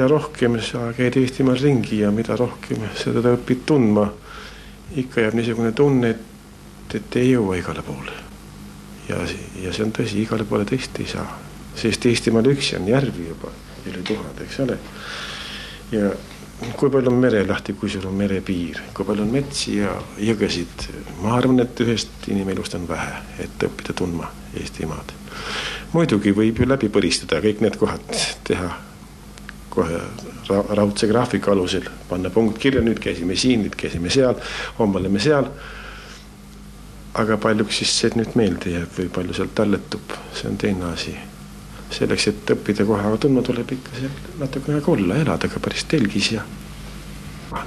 mida 0.00 0.08
rohkem 0.08 0.54
sa 0.64 0.94
käid 0.96 1.16
Eestimaal 1.20 1.58
ringi 1.60 1.98
ja 2.00 2.08
mida 2.10 2.32
rohkem 2.32 2.86
sa 2.96 3.12
teda 3.12 3.34
õpid 3.36 3.66
tundma, 3.68 4.06
ikka 4.96 5.26
jääb 5.26 5.36
niisugune 5.36 5.74
tunne, 5.76 6.14
et, 6.14 6.94
et 6.96 7.18
ei 7.20 7.34
jõua 7.34 7.58
igale 7.60 7.84
poole. 7.84 8.14
ja, 9.10 9.18
ja 9.60 9.74
see 9.76 9.84
on 9.84 9.92
tõsi, 9.92 10.22
igale 10.22 10.48
poole 10.48 10.64
tõesti 10.64 11.04
ei 11.04 11.12
saa, 11.12 11.26
sest 11.76 12.08
Eestimaal 12.08 12.48
üksi 12.48 12.78
on 12.80 12.88
järvi 12.88 13.28
juba 13.28 13.52
üle 13.92 14.00
tuhande, 14.00 14.48
eks 14.48 14.60
ole. 14.64 14.80
ja 15.92 16.16
kui 16.80 16.88
palju 16.88 17.12
on 17.12 17.20
merelahti, 17.20 17.76
kui 17.76 17.92
sul 17.92 18.08
on 18.08 18.16
merepiir, 18.16 18.80
kui 18.96 19.04
palju 19.04 19.28
on 19.28 19.36
metsi 19.36 19.82
ja 19.82 19.98
jõgesid, 20.16 20.90
ma 21.20 21.36
arvan, 21.36 21.60
et 21.60 21.84
ühest 21.84 22.30
inimelust 22.32 22.80
on 22.80 22.88
vähe, 22.88 23.20
et 23.44 23.68
õppida 23.68 23.92
tundma 23.92 24.32
Eestimaad. 24.56 25.12
muidugi 25.92 26.32
võib 26.32 26.56
ju 26.56 26.72
läbi 26.72 26.88
põristada 26.88 27.44
kõik 27.44 27.60
need 27.60 27.76
kohad, 27.76 28.22
teha 28.48 28.78
kohe 29.70 30.00
raudse 30.74 31.06
graafiku 31.06 31.50
alusel 31.50 31.86
panna 32.08 32.30
punkt 32.30 32.58
kirja, 32.58 32.82
nüüd 32.82 32.98
käisime 33.02 33.36
siin, 33.38 33.64
nüüd 33.64 33.76
käisime 33.78 34.10
seal, 34.10 34.38
homme 34.78 35.00
oleme 35.00 35.20
seal. 35.22 35.50
aga 37.14 37.36
paljuks 37.42 37.80
siis 37.80 37.92
see 38.00 38.10
nüüd 38.14 38.36
meelde 38.38 38.70
jääb 38.70 38.92
või 38.94 39.08
palju 39.14 39.34
sealt 39.34 39.54
talletub, 39.58 40.12
see 40.34 40.48
on 40.50 40.56
teine 40.58 40.92
asi. 40.92 41.16
selleks, 41.90 42.26
et 42.30 42.50
õppida 42.54 42.86
kohe 42.86 43.16
tundma, 43.18 43.42
tuleb 43.42 43.72
ikka 43.74 43.96
seal 43.98 44.12
natukene 44.38 44.78
aega 44.78 44.92
olla, 44.92 45.16
elada 45.16 45.48
ka 45.50 45.60
päris 45.60 45.84
telgis 45.90 46.32
ja 46.36 46.44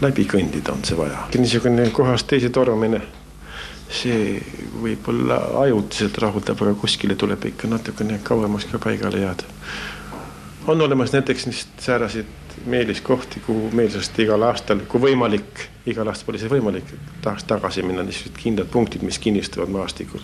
läbi 0.01 0.23
kõndida 0.27 0.71
on 0.71 0.83
see 0.87 0.97
vaja. 0.97 1.27
niisugune 1.35 1.89
kohast 1.91 2.27
teise 2.27 2.49
tormamine, 2.49 3.01
see 3.91 4.39
võib-olla 4.83 5.41
ajutiselt 5.65 6.17
rahuldab, 6.23 6.61
aga 6.63 6.73
kuskile 6.79 7.15
tuleb 7.19 7.51
ikka 7.51 7.67
natukene 7.67 8.19
kauemaks 8.23 8.71
ka 8.71 8.79
paigale 8.79 9.25
jääda 9.25 9.51
on 10.67 10.81
olemas 10.81 11.13
näiteks 11.13 11.47
sääraseid 11.79 12.25
meeliskohti, 12.65 13.39
kuhu 13.45 13.69
meelsasti 13.71 14.23
igal 14.23 14.41
aastal, 14.41 14.79
kui 14.87 15.01
võimalik, 15.01 15.67
igal 15.85 16.07
aastal 16.07 16.31
pole 16.31 16.41
see 16.41 16.51
võimalik, 16.51 16.95
tahaks 17.21 17.47
tagasi 17.49 17.83
minna, 17.83 18.03
niisugused 18.03 18.39
kindlad 18.39 18.71
punktid, 18.71 19.03
mis 19.03 19.19
kinnistuvad 19.19 19.71
maastikul 19.73 20.23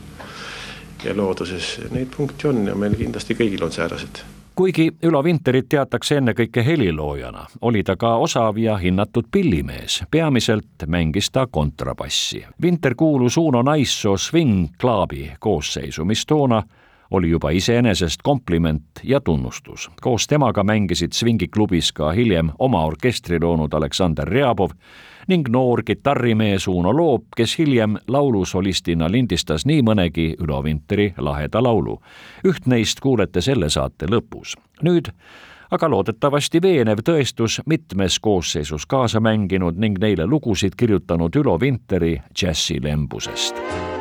ja 1.04 1.15
looduses. 1.17 1.78
Neid 1.91 2.12
punkte 2.17 2.52
on 2.52 2.67
ja 2.67 2.75
meil 2.75 2.95
kindlasti 2.99 3.36
kõigil 3.39 3.63
on 3.65 3.75
säärased 3.75 4.23
kuigi 4.60 4.91
Ülo 5.08 5.21
Vinterit 5.23 5.69
teatakse 5.71 6.17
ennekõike 6.19 6.60
heliloojana, 6.67 7.45
oli 7.62 7.80
ta 7.88 7.93
ka 7.95 8.17
osav 8.19 8.58
ja 8.60 8.73
hinnatud 8.78 9.30
pillimees. 9.32 10.04
peamiselt 10.12 10.84
mängis 10.88 11.32
ta 11.32 11.47
kontrabassi. 11.47 12.43
Vinter 12.62 12.95
kuulus 12.95 13.38
Uno 13.38 13.62
Naissoo 13.62 14.17
Swing 14.17 14.67
Clubi 14.82 15.32
koosseisu, 15.39 16.06
mis 16.06 16.25
toona 16.25 16.63
oli 17.12 17.30
juba 17.30 17.50
iseenesest 17.50 18.22
kompliment 18.24 18.84
ja 19.04 19.22
tunnustus. 19.22 19.91
koos 20.02 20.28
temaga 20.28 20.63
mängisid 20.63 21.12
Svingiklubis 21.12 21.91
ka 21.91 22.12
hiljem 22.12 22.52
oma 22.60 22.86
orkestri 22.86 23.39
loonud 23.41 23.74
Aleksander 23.74 24.28
Rjabov 24.28 24.69
ning 25.28 25.50
noor 25.50 25.84
kitarrimees 25.84 26.67
Uno 26.67 26.98
Loop, 26.98 27.24
kes 27.36 27.58
hiljem 27.60 27.98
laulusolistina 28.08 29.12
lindistas 29.12 29.65
nii 29.65 29.82
mõnegi 29.82 30.34
Ülo 30.39 30.63
Vinteri 30.63 31.13
laheda 31.17 31.63
laulu. 31.63 32.02
üht 32.45 32.65
neist 32.65 33.00
kuulete 33.00 33.41
selle 33.41 33.69
saate 33.69 34.06
lõpus. 34.06 34.56
nüüd 34.84 35.13
aga 35.72 35.89
loodetavasti 35.89 36.62
veenev 36.62 37.04
tõestus 37.06 37.62
mitmes 37.65 38.19
koosseisus 38.19 38.86
kaasa 38.86 39.19
mänginud 39.19 39.78
ning 39.78 40.00
neile 40.00 40.26
lugusid 40.26 40.76
kirjutanud 40.78 41.36
Ülo 41.36 41.60
Vinteri 41.60 42.22
džässilembusest 42.36 43.99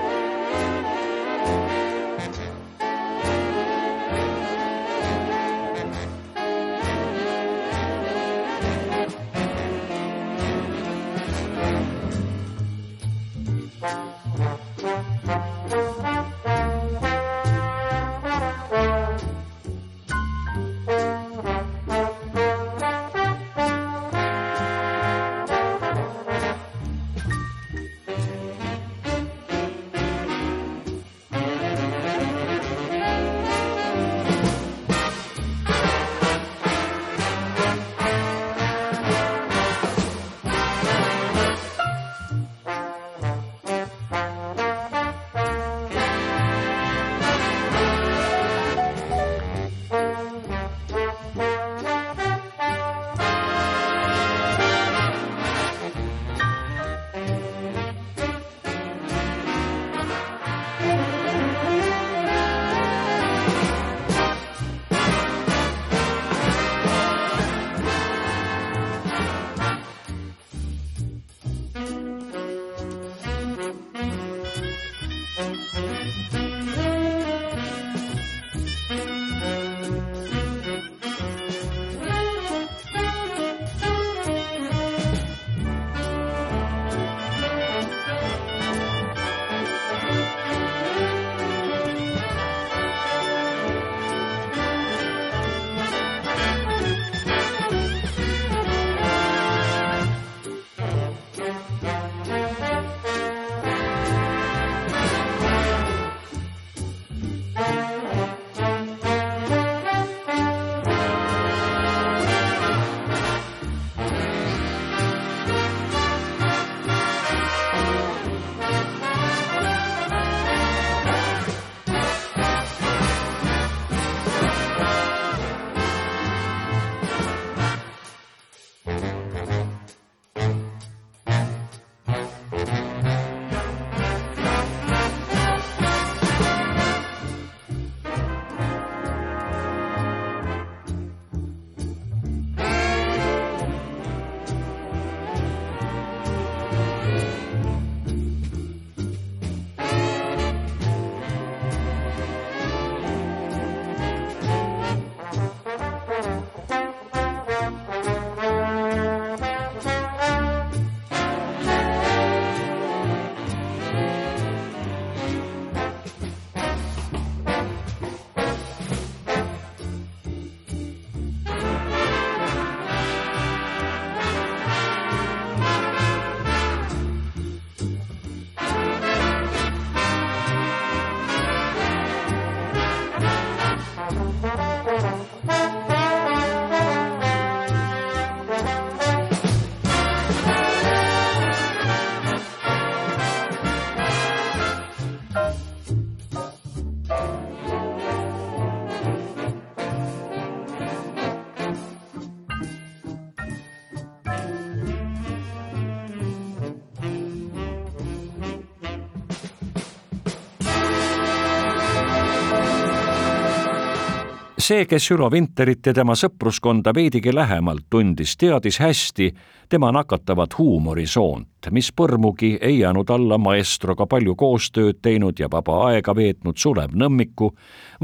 see, 214.68 214.84
kes 214.84 215.10
Ülo 215.10 215.30
Vinterit 215.32 215.86
ja 215.86 215.94
tema 215.96 216.12
sõpruskonda 216.18 216.92
veidigi 216.94 217.32
lähemalt 217.32 217.86
tundis, 217.90 218.34
teadis 218.36 218.76
hästi 218.82 219.28
tema 219.68 219.88
nakatavat 219.96 220.58
huumorisoont, 220.58 221.70
mis 221.72 221.88
põrmugi 221.96 222.50
ei 222.60 222.78
jäänud 222.82 223.08
alla 223.10 223.38
maestroga 223.40 224.06
palju 224.06 224.34
koostööd 224.36 225.00
teinud 225.02 225.40
ja 225.40 225.48
vaba 225.52 225.78
aega 225.86 226.12
veetnud 226.16 226.60
Sulev 226.60 226.92
Nõmmiku 226.92 227.48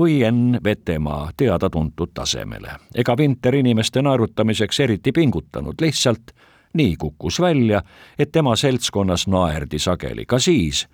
või 0.01 0.23
Enn 0.25 0.57
Vetemaa 0.65 1.35
teada-tuntud 1.37 2.15
tasemele. 2.15 2.79
ega 2.95 3.17
Vinter 3.17 3.55
inimeste 3.55 4.03
naerutamiseks 4.03 4.81
eriti 4.81 5.13
pingutanud, 5.13 5.75
lihtsalt 5.81 6.33
nii 6.75 6.97
kukkus 6.97 7.41
välja, 7.41 7.83
et 8.19 8.33
tema 8.33 8.57
seltskonnas 8.57 9.27
naerdi 9.27 9.79
sageli 9.79 10.25
ka 10.27 10.39
siis, 10.39 10.87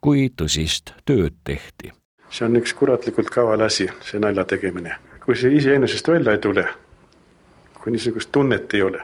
kui 0.00 0.32
tõsist 0.36 0.96
tööd 1.04 1.38
tehti 1.44 1.92
see 2.32 2.46
on 2.48 2.56
üks 2.56 2.72
kuratlikult 2.74 3.30
kaval 3.30 3.60
asi, 3.60 3.90
see 4.00 4.18
nalja 4.18 4.44
tegemine 4.48 4.96
kui 5.24 5.36
see 5.36 5.56
iseenesest 5.56 6.08
välja 6.08 6.32
ei 6.32 6.38
tule, 6.38 6.66
kui 7.82 7.92
niisugust 7.92 8.32
tunnet 8.32 8.74
ei 8.74 8.82
ole, 8.82 9.02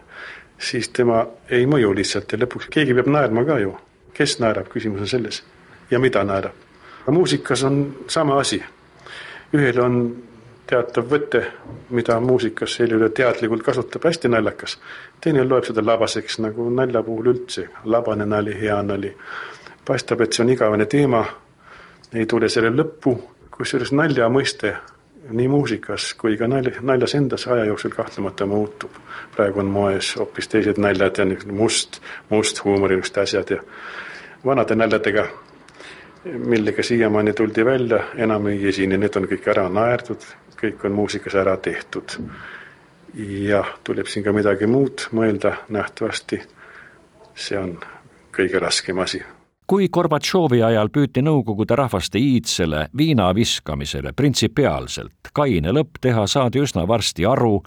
siis 0.59 0.89
tema 0.89 1.27
ei 1.51 1.67
mõju 1.67 1.93
lihtsalt 1.95 2.33
ja 2.33 2.39
lõpuks 2.39 2.71
keegi 2.71 2.95
peab 2.95 3.11
naerma 3.13 3.45
ka 3.45 3.59
ju. 3.59 3.77
kes 4.15 4.41
naerab, 4.43 4.67
küsimus 4.69 5.01
on 5.01 5.09
selles 5.09 5.43
ja 5.91 5.99
mida 5.99 6.25
naerab. 6.25 6.55
muusikas 7.07 7.63
on 7.65 7.97
sama 8.09 8.39
asi. 8.41 8.63
ühel 9.55 9.81
on 9.81 10.17
teatav 10.67 11.07
võte, 11.09 11.43
mida 11.91 12.21
muusikas 12.21 12.75
selline 12.77 13.09
teadlikult 13.09 13.63
kasutab, 13.63 14.05
hästi 14.05 14.29
naljakas. 14.29 14.79
teine 15.21 15.45
loeb 15.45 15.65
seda 15.65 15.85
labaseks 15.85 16.39
nagu 16.39 16.71
nalja 16.71 17.03
puhul 17.03 17.33
üldse, 17.33 17.69
labane 17.85 18.27
nali, 18.27 18.55
hea 18.61 18.83
nali. 18.83 19.17
paistab, 19.85 20.21
et 20.21 20.33
see 20.33 20.45
on 20.45 20.51
igavene 20.51 20.87
teema, 20.87 21.25
ei 22.15 22.27
tule 22.27 22.49
selle 22.49 22.71
lõppu 22.71 23.17
kusjuures 23.51 23.93
nalja 23.93 24.29
mõiste 24.29 24.77
nii 25.31 25.49
muusikas 25.49 26.15
kui 26.15 26.37
ka 26.37 26.49
nalja, 26.49 26.81
naljas 26.81 27.15
endas 27.15 27.47
aja 27.47 27.65
jooksul 27.65 27.91
kahtlemata 27.91 28.47
muutub. 28.47 28.91
praegu 29.37 29.61
on 29.61 29.67
moes 29.67 30.17
hoopis 30.17 30.49
teised 30.49 30.79
naljad 30.79 31.19
ja 31.19 31.27
must, 31.53 32.01
must 32.31 32.65
huumor, 32.65 32.91
niisugused 32.91 33.23
asjad 33.23 33.51
ja 33.51 33.63
vanade 34.45 34.75
naljadega, 34.75 35.27
millega 36.25 36.83
siiamaani 36.83 37.33
tuldi 37.33 37.65
välja, 37.65 38.05
enam 38.17 38.47
ei 38.47 38.69
esine, 38.69 38.99
need 38.99 39.17
on 39.17 39.29
kõik 39.31 39.49
ära 39.51 39.69
naerdud, 39.69 40.25
kõik 40.61 40.85
on 40.85 40.93
muusikas 40.93 41.35
ära 41.35 41.57
tehtud. 41.57 42.19
jah, 43.49 43.75
tuleb 43.85 44.07
siin 44.07 44.25
ka 44.25 44.33
midagi 44.33 44.67
muud 44.67 45.09
mõelda 45.13 45.57
nähtavasti, 45.69 46.43
see 47.35 47.59
on 47.59 47.79
kõige 48.33 48.61
raskem 48.61 48.99
asi 48.99 49.23
kui 49.69 49.89
Gorbatšovi 49.93 50.63
ajal 50.65 50.89
püüti 50.89 51.21
Nõukogude 51.21 51.77
rahvaste 51.77 52.19
iidsele 52.19 52.87
viina 52.97 53.29
viskamisele 53.37 54.15
printsipiaalselt 54.17 55.29
kaine 55.37 55.75
lõpp 55.77 56.01
teha, 56.01 56.25
saadi 56.27 56.63
üsna 56.65 56.87
varsti 56.89 57.27
aru, 57.29 57.59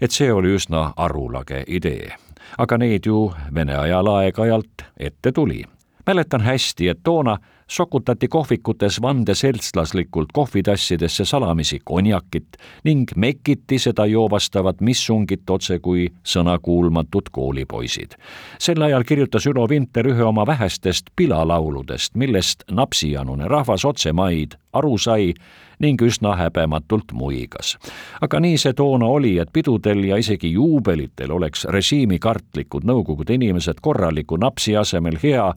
et 0.00 0.12
see 0.12 0.28
oli 0.32 0.52
üsna 0.58 0.90
arulage 0.96 1.64
idee. 1.66 2.12
aga 2.58 2.78
neid 2.78 3.06
ju 3.06 3.32
Vene 3.54 3.74
ajal 3.76 4.06
aeg-ajalt 4.06 4.84
ette 4.96 5.32
tuli. 5.32 5.64
mäletan 6.06 6.40
hästi, 6.40 6.88
et 6.88 7.02
toona 7.02 7.38
sokutati 7.70 8.28
kohvikutes 8.28 9.02
vandeseltslaslikult 9.02 10.28
kohvitassidesse 10.32 11.24
salamisi 11.24 11.80
konjakit 11.84 12.46
ning 12.84 13.04
mekiti 13.16 13.78
seda 13.78 14.06
joovastavad 14.06 14.74
missungit 14.80 15.50
otse 15.50 15.78
kui 15.78 16.08
sõnakuulmatud 16.24 17.30
koolipoisid. 17.32 18.14
sel 18.58 18.82
ajal 18.82 19.04
kirjutas 19.04 19.46
Ülo 19.46 19.68
Vinter 19.68 20.06
ühe 20.06 20.22
oma 20.22 20.46
vähestest 20.46 21.10
pilalauludest, 21.16 22.14
millest 22.14 22.62
napsijanune 22.70 23.48
rahvas 23.48 23.84
otsemaid 23.84 24.54
aru 24.72 24.98
sai 24.98 25.34
ning 25.78 26.02
üsna 26.02 26.36
häbematult 26.36 27.12
muigas. 27.12 27.76
aga 28.20 28.40
nii 28.40 28.58
see 28.58 28.72
toona 28.72 29.06
oli, 29.06 29.38
et 29.38 29.52
pidudel 29.52 30.04
ja 30.04 30.16
isegi 30.16 30.52
juubelitel 30.52 31.30
oleks 31.30 31.64
režiimikartlikud 31.64 32.84
nõukogude 32.84 33.34
inimesed 33.34 33.82
korraliku 33.82 34.36
napsi 34.36 34.76
asemel 34.76 35.18
hea 35.22 35.52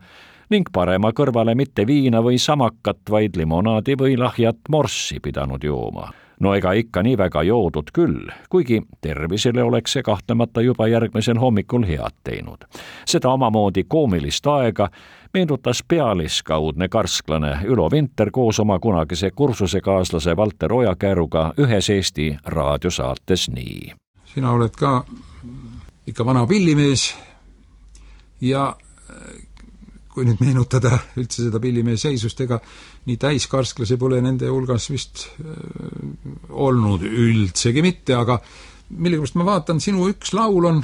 ning 0.50 0.70
parema 0.74 1.12
kõrvale 1.16 1.56
mitte 1.56 1.86
viina 1.88 2.24
või 2.26 2.40
samakat, 2.42 3.02
vaid 3.10 3.38
limonaadi 3.38 3.96
või 4.00 4.18
lahjat 4.18 4.70
morssi 4.70 5.20
pidanud 5.20 5.64
jooma. 5.64 6.12
no 6.40 6.54
ega 6.56 6.72
ikka 6.72 7.02
nii 7.04 7.18
väga 7.18 7.42
joodud 7.44 7.90
küll, 7.94 8.30
kuigi 8.50 8.82
tervisele 9.02 9.64
oleks 9.64 9.92
see 9.92 10.04
kahtlemata 10.04 10.62
juba 10.62 10.88
järgmisel 10.88 11.40
hommikul 11.40 11.86
head 11.86 12.16
teinud. 12.24 12.66
seda 13.06 13.30
omamoodi 13.30 13.84
koomilist 13.84 14.48
aega 14.48 14.90
meenutas 15.34 15.84
pealiskaudne 15.88 16.88
karsklane 16.88 17.58
Ülo 17.66 17.92
Vinter 17.92 18.32
koos 18.32 18.60
oma 18.60 18.80
kunagise 18.80 19.32
kursusekaaslase 19.32 20.36
Valter 20.38 20.74
Ojakääruga 20.74 21.54
ühes 21.58 21.90
Eesti 21.90 22.38
raadiosaates 22.46 23.50
nii. 23.50 23.94
sina 24.26 24.52
oled 24.52 24.74
ka 24.80 25.06
ikka 26.08 26.26
vana 26.26 26.48
pillimees 26.48 27.18
ja 28.42 28.76
kui 30.20 30.28
nüüd 30.28 30.42
meenutada 30.44 30.98
üldse 31.16 31.46
seda 31.46 31.62
pillimehe 31.64 31.96
seisust, 32.00 32.42
ega 32.44 32.58
nii 33.08 33.16
täiskarsklasi 33.22 33.96
pole 34.00 34.20
nende 34.20 34.50
hulgas 34.52 34.90
vist 34.92 35.22
äh, 35.40 35.54
olnud 36.52 37.06
üldsegi 37.08 37.84
mitte, 37.86 38.18
aga 38.20 38.36
millegipärast 38.90 39.38
ma 39.40 39.46
vaatan, 39.48 39.80
sinu 39.80 40.10
üks 40.12 40.34
laul 40.36 40.68
on 40.68 40.82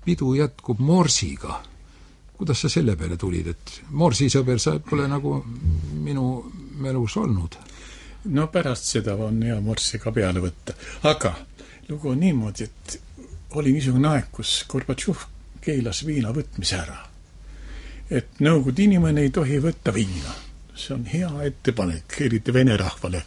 Pidu 0.00 0.32
jätkub 0.32 0.78
morsiga. 0.80 1.60
kuidas 2.40 2.62
sa 2.64 2.70
selle 2.72 2.94
peale 2.96 3.18
tulid, 3.20 3.50
et 3.52 3.72
morsisõber 4.00 4.58
sa 4.58 4.72
pole 4.80 5.04
nagu 5.06 5.36
minu 6.00 6.24
mälus 6.80 7.16
olnud? 7.20 7.58
no 8.34 8.46
pärast 8.50 8.88
seda 8.96 9.14
on 9.14 9.42
hea 9.46 9.60
morssi 9.60 10.00
ka 10.00 10.10
peale 10.10 10.42
võtta, 10.42 10.74
aga 11.06 11.36
lugu 11.88 12.10
on 12.10 12.18
niimoodi, 12.24 12.66
et 12.66 12.98
oli 13.60 13.76
niisugune 13.76 14.10
aeg, 14.10 14.32
kus 14.32 14.64
Gorbatšov 14.66 15.22
keelas 15.62 16.02
viina 16.08 16.34
võtmise 16.34 16.80
ära 16.80 16.98
et 18.10 18.40
Nõukogude 18.42 18.86
inimene 18.86 19.26
ei 19.26 19.30
tohi 19.34 19.60
võtta 19.62 19.94
viina. 19.94 20.34
see 20.80 20.94
on 20.94 21.04
hea 21.04 21.28
ettepanek, 21.44 22.14
eriti 22.24 22.52
vene 22.52 22.76
rahvale, 22.80 23.20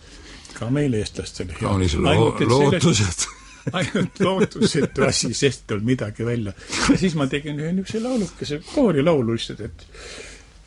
ka 0.58 0.70
meile, 0.74 1.04
eestlastele. 1.04 1.54
kaunis 1.60 1.94
lo-, 1.96 2.34
lootused 2.50 3.28
ainult 3.78 4.20
lootusetu 4.20 5.06
asi, 5.08 5.34
sest 5.34 5.72
olnud 5.72 5.86
midagi 5.86 6.26
välja. 6.26 6.54
ja 6.90 6.98
siis 6.98 7.16
ma 7.16 7.28
tegin 7.28 7.60
ühe 7.60 7.72
niisuguse 7.72 8.04
laulukese, 8.04 8.62
koorilaulu 8.74 9.38
lihtsalt, 9.38 9.62
et 9.62 9.86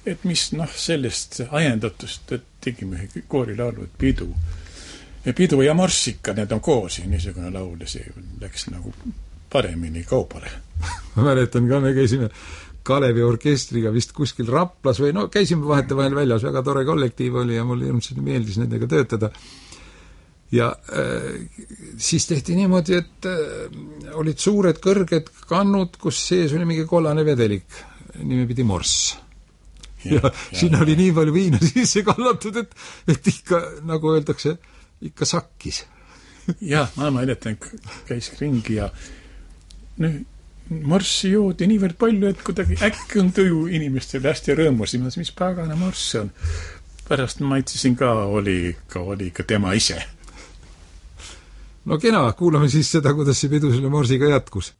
et 0.06 0.24
mis 0.24 0.52
noh, 0.54 0.70
sellest 0.70 1.40
ajendatust, 1.50 2.32
et 2.32 2.44
tegime 2.62 3.00
ühe 3.00 3.24
koorilaulu, 3.28 3.84
et 3.84 3.98
pidu. 3.98 4.30
pidu 5.34 5.62
ja 5.62 5.74
marssika, 5.74 6.32
need 6.32 6.52
on 6.52 6.60
koos 6.60 6.98
ja 6.98 7.06
niisugune 7.10 7.50
laul 7.50 7.80
ja 7.80 7.88
see 7.90 8.06
läks 8.40 8.70
nagu 8.70 8.94
paremini 9.50 10.04
kaubale 10.04 10.50
ma 11.16 11.22
mäletan 11.30 11.68
ka, 11.68 11.80
me 11.80 11.92
käisime 11.94 12.30
Kalevi 12.86 13.24
orkestriga 13.26 13.92
vist 13.94 14.14
kuskil 14.16 14.48
Raplas 14.52 15.00
või 15.02 15.12
no 15.16 15.26
käisime 15.32 15.66
vahetevahel 15.68 16.16
väljas, 16.16 16.46
väga 16.46 16.62
tore 16.66 16.84
kollektiiv 16.88 17.40
oli 17.42 17.58
ja 17.58 17.64
mulle 17.66 17.88
hirmsasti 17.88 18.24
meeldis 18.24 18.60
nendega 18.62 18.88
töötada. 18.90 19.30
ja 20.52 20.70
äh, 20.70 21.40
siis 21.98 22.26
tehti 22.26 22.54
niimoodi, 22.54 22.94
et 22.94 23.26
äh, 23.26 24.14
olid 24.14 24.38
suured 24.38 24.78
kõrged 24.82 25.32
kannud, 25.48 25.98
kus 26.00 26.22
sees 26.28 26.54
oli 26.54 26.64
mingi 26.64 26.86
kollane 26.86 27.24
vedelik, 27.26 27.82
nimepidi 28.22 28.62
morss. 28.62 29.16
ja, 30.04 30.22
ja 30.22 30.30
sinna 30.52 30.84
oli 30.86 30.96
nii 30.96 31.12
palju 31.12 31.34
viina 31.34 31.60
sisse 31.72 32.04
kallatud, 32.06 32.62
et, 32.62 32.74
et 33.08 33.34
ikka, 33.34 33.62
nagu 33.84 34.14
öeldakse, 34.14 34.56
ikka 35.02 35.26
sakkis 35.26 35.84
jah, 36.60 36.90
ma 36.96 37.10
mäletan, 37.10 37.58
käis 38.06 38.30
ringi 38.40 38.78
ja 38.78 38.88
noh, 40.02 40.16
morssi 40.70 41.30
joodi 41.30 41.68
niivõrd 41.70 41.98
palju, 41.98 42.30
et 42.30 42.42
kuidagi 42.46 42.78
äkki 42.82 43.20
on 43.22 43.30
tuju 43.34 43.66
inimestel 43.78 44.26
hästi 44.26 44.56
rõõmus, 44.58 44.96
mis 45.18 45.32
pagana 45.36 45.76
morss 45.78 46.10
see 46.12 46.24
on. 46.24 46.32
pärast 47.08 47.40
maitsesin 47.40 47.94
ka, 47.96 48.12
oli 48.38 48.56
ikka, 48.72 49.00
oli 49.00 49.30
ikka 49.30 49.44
tema 49.44 49.72
ise. 49.78 50.02
no 51.84 51.98
kena, 51.98 52.32
kuulame 52.32 52.68
siis 52.68 52.90
seda, 52.90 53.14
kuidas 53.14 53.38
see 53.40 53.50
pidu 53.50 53.72
selle 53.72 53.88
morsiga 53.88 54.32
jätkus 54.34 54.72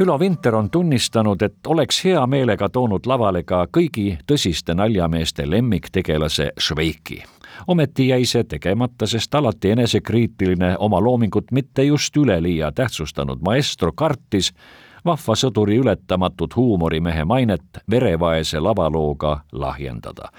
Ülo 0.00 0.20
Vinter 0.20 0.54
on 0.54 0.70
tunnistanud, 0.70 1.42
et 1.42 1.66
oleks 1.66 2.04
hea 2.04 2.26
meelega 2.26 2.68
toonud 2.72 3.04
lavale 3.06 3.42
ka 3.44 3.66
kõigi 3.68 4.14
tõsiste 4.26 4.72
naljameeste 4.74 5.44
lemmiktegelase 5.50 6.52
Šveiki. 6.58 7.22
ometi 7.68 8.08
jäi 8.08 8.24
see 8.24 8.44
tegemata, 8.44 9.06
sest 9.06 9.34
alati 9.34 9.70
enesekriitiline 9.70 10.76
oma 10.78 11.00
loomingut 11.00 11.52
mitte 11.52 11.84
just 11.84 12.16
üleliia 12.16 12.72
tähtsustanud 12.72 13.42
maestro 13.44 13.92
kartis 13.92 14.52
vahva 15.04 15.36
sõduri 15.36 15.76
ületamatut 15.76 16.56
huumorimehe 16.56 17.24
mainet 17.24 17.84
verevaese 17.90 18.60
lavalooga 18.60 19.40
lahjendada 19.52 20.32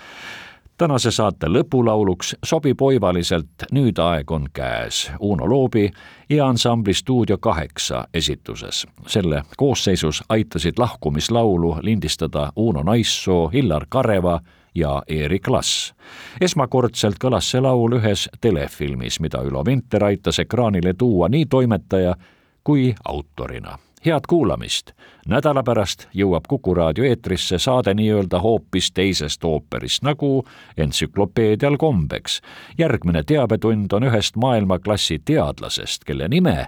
tänase 0.77 1.11
saate 1.11 1.47
lõpulauluks 1.47 2.35
sobib 2.43 2.81
oivaliselt 2.81 3.67
Nüüd 3.71 3.99
aeg 3.99 4.31
on 4.31 4.47
käes 4.53 5.11
Uno 5.19 5.49
Loobi 5.49 5.91
ja 6.29 6.47
ansambli 6.47 6.93
Stuudio 6.93 7.37
kaheksa 7.37 8.07
esituses. 8.13 8.87
selle 9.07 9.43
koosseisus 9.57 10.23
aitasid 10.29 10.73
lahkumislaulu 10.77 11.77
lindistada 11.81 12.51
Uno 12.55 12.83
Naissoo, 12.83 13.47
Hillar 13.47 13.85
Kareva 13.89 14.39
ja 14.75 15.03
Eerik 15.07 15.47
Lass. 15.47 15.93
esmakordselt 16.41 17.15
kõlas 17.23 17.51
see 17.51 17.61
laul 17.61 17.91
ühes 17.91 18.29
telefilmis, 18.41 19.19
mida 19.19 19.41
Ülo 19.41 19.65
Vinter 19.65 20.03
aitas 20.03 20.39
ekraanile 20.39 20.93
tuua 20.93 21.29
nii 21.29 21.45
toimetaja 21.45 22.15
kui 22.63 22.95
autorina 23.05 23.77
head 24.05 24.27
kuulamist. 24.27 24.91
nädala 25.27 25.63
pärast 25.63 26.07
jõuab 26.13 26.47
Kuku 26.47 26.73
raadio 26.73 27.03
eetrisse 27.03 27.59
saade 27.59 27.93
nii-öelda 27.93 28.39
hoopis 28.39 28.91
teisest 28.91 29.43
ooperist, 29.43 30.03
nagu 30.03 30.45
entsüklopeedial 30.77 31.77
kombeks. 31.77 32.41
järgmine 32.77 33.23
teabetund 33.23 33.91
on 33.91 34.03
ühest 34.03 34.35
maailmaklassi 34.35 35.19
teadlasest, 35.25 36.03
kelle 36.03 36.27
nime 36.27 36.67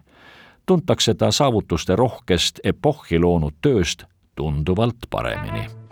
tuntakse 0.65 1.13
ta 1.13 1.31
saavutuste 1.31 1.95
rohkest 1.95 2.59
epohhi 2.63 3.19
loonud 3.19 3.53
tööst 3.61 4.03
tunduvalt 4.35 4.97
paremini 5.09 5.82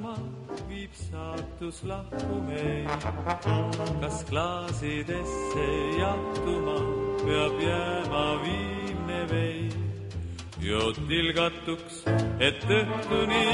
lahkuma, 0.00 0.14
viib 0.68 0.92
saatus 0.94 1.82
lahku 1.84 2.40
meid. 2.46 2.88
kas 4.00 4.24
klaasidesse 4.30 5.66
jahtuma 5.98 6.76
peab 7.24 7.54
jääma 7.68 8.24
viimne 8.44 9.20
veid? 9.30 9.74
jood 10.60 10.96
tilgatuks, 11.08 12.04
et 12.40 12.64
õhtuni 12.64 13.44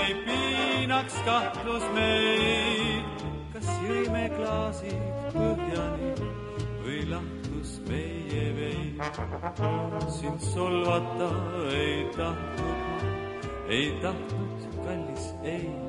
ei 0.00 0.14
piinaks 0.26 1.16
kahtlus 1.24 1.84
meid. 1.94 3.26
kas 3.52 3.68
jõime 3.86 4.24
klaasid 4.36 5.32
põhjani 5.34 6.12
või 6.84 7.02
lahtus 7.10 7.80
meie 7.88 8.46
veid? 8.60 9.02
sind 10.20 10.40
solvata 10.54 11.30
ei 11.72 12.06
tahtnud, 12.16 13.10
ei 13.68 13.92
tahtnud 14.02 14.58
kallis, 14.88 15.34
ei. 15.42 15.87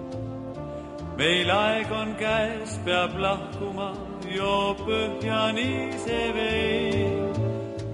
Meil 1.20 1.50
aeg 1.52 1.92
on 1.92 2.14
käes, 2.16 2.78
peab 2.86 3.16
lahkuma, 3.20 3.90
joo 4.32 4.76
põhjani 4.80 5.72
see 6.04 6.28
vein. 6.36 7.42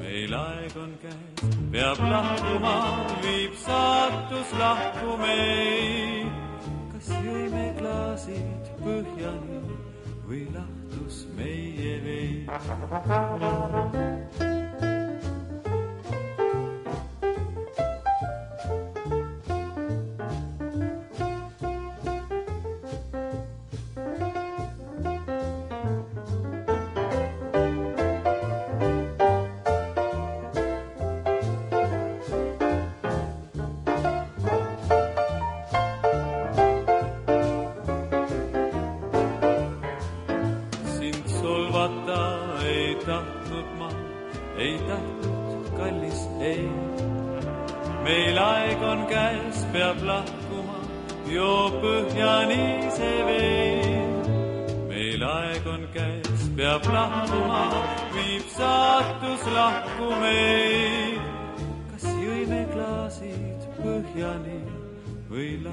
meil 0.01 0.36
aeg 0.39 0.76
on 0.84 0.91
käes, 1.01 1.55
peab 1.73 1.99
lahkuma, 2.11 2.76
viib 3.23 3.57
saatus 3.65 4.53
lahku 4.61 5.17
meid. 5.23 6.30
kas 6.93 7.09
jõime 7.26 7.65
klaasid 7.80 8.71
põhjani 8.84 9.59
või 10.30 10.43
lahtus 10.53 11.26
meie 11.39 11.97
vein? 12.05 12.45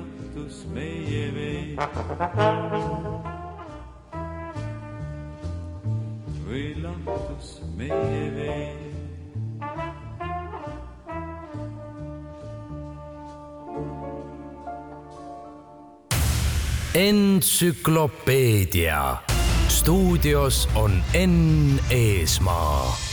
Lahtus 0.02 0.66
meie 0.74 1.24
veid? 1.34 1.78
või 6.46 6.74
lahtus 6.82 7.60
meie 7.76 8.30
veid? 8.36 8.78
entsüklopeedia. 16.94 19.16
stuudios 19.68 20.68
on 20.76 21.02
Enn 21.14 21.80
Eesmaa 21.90 23.11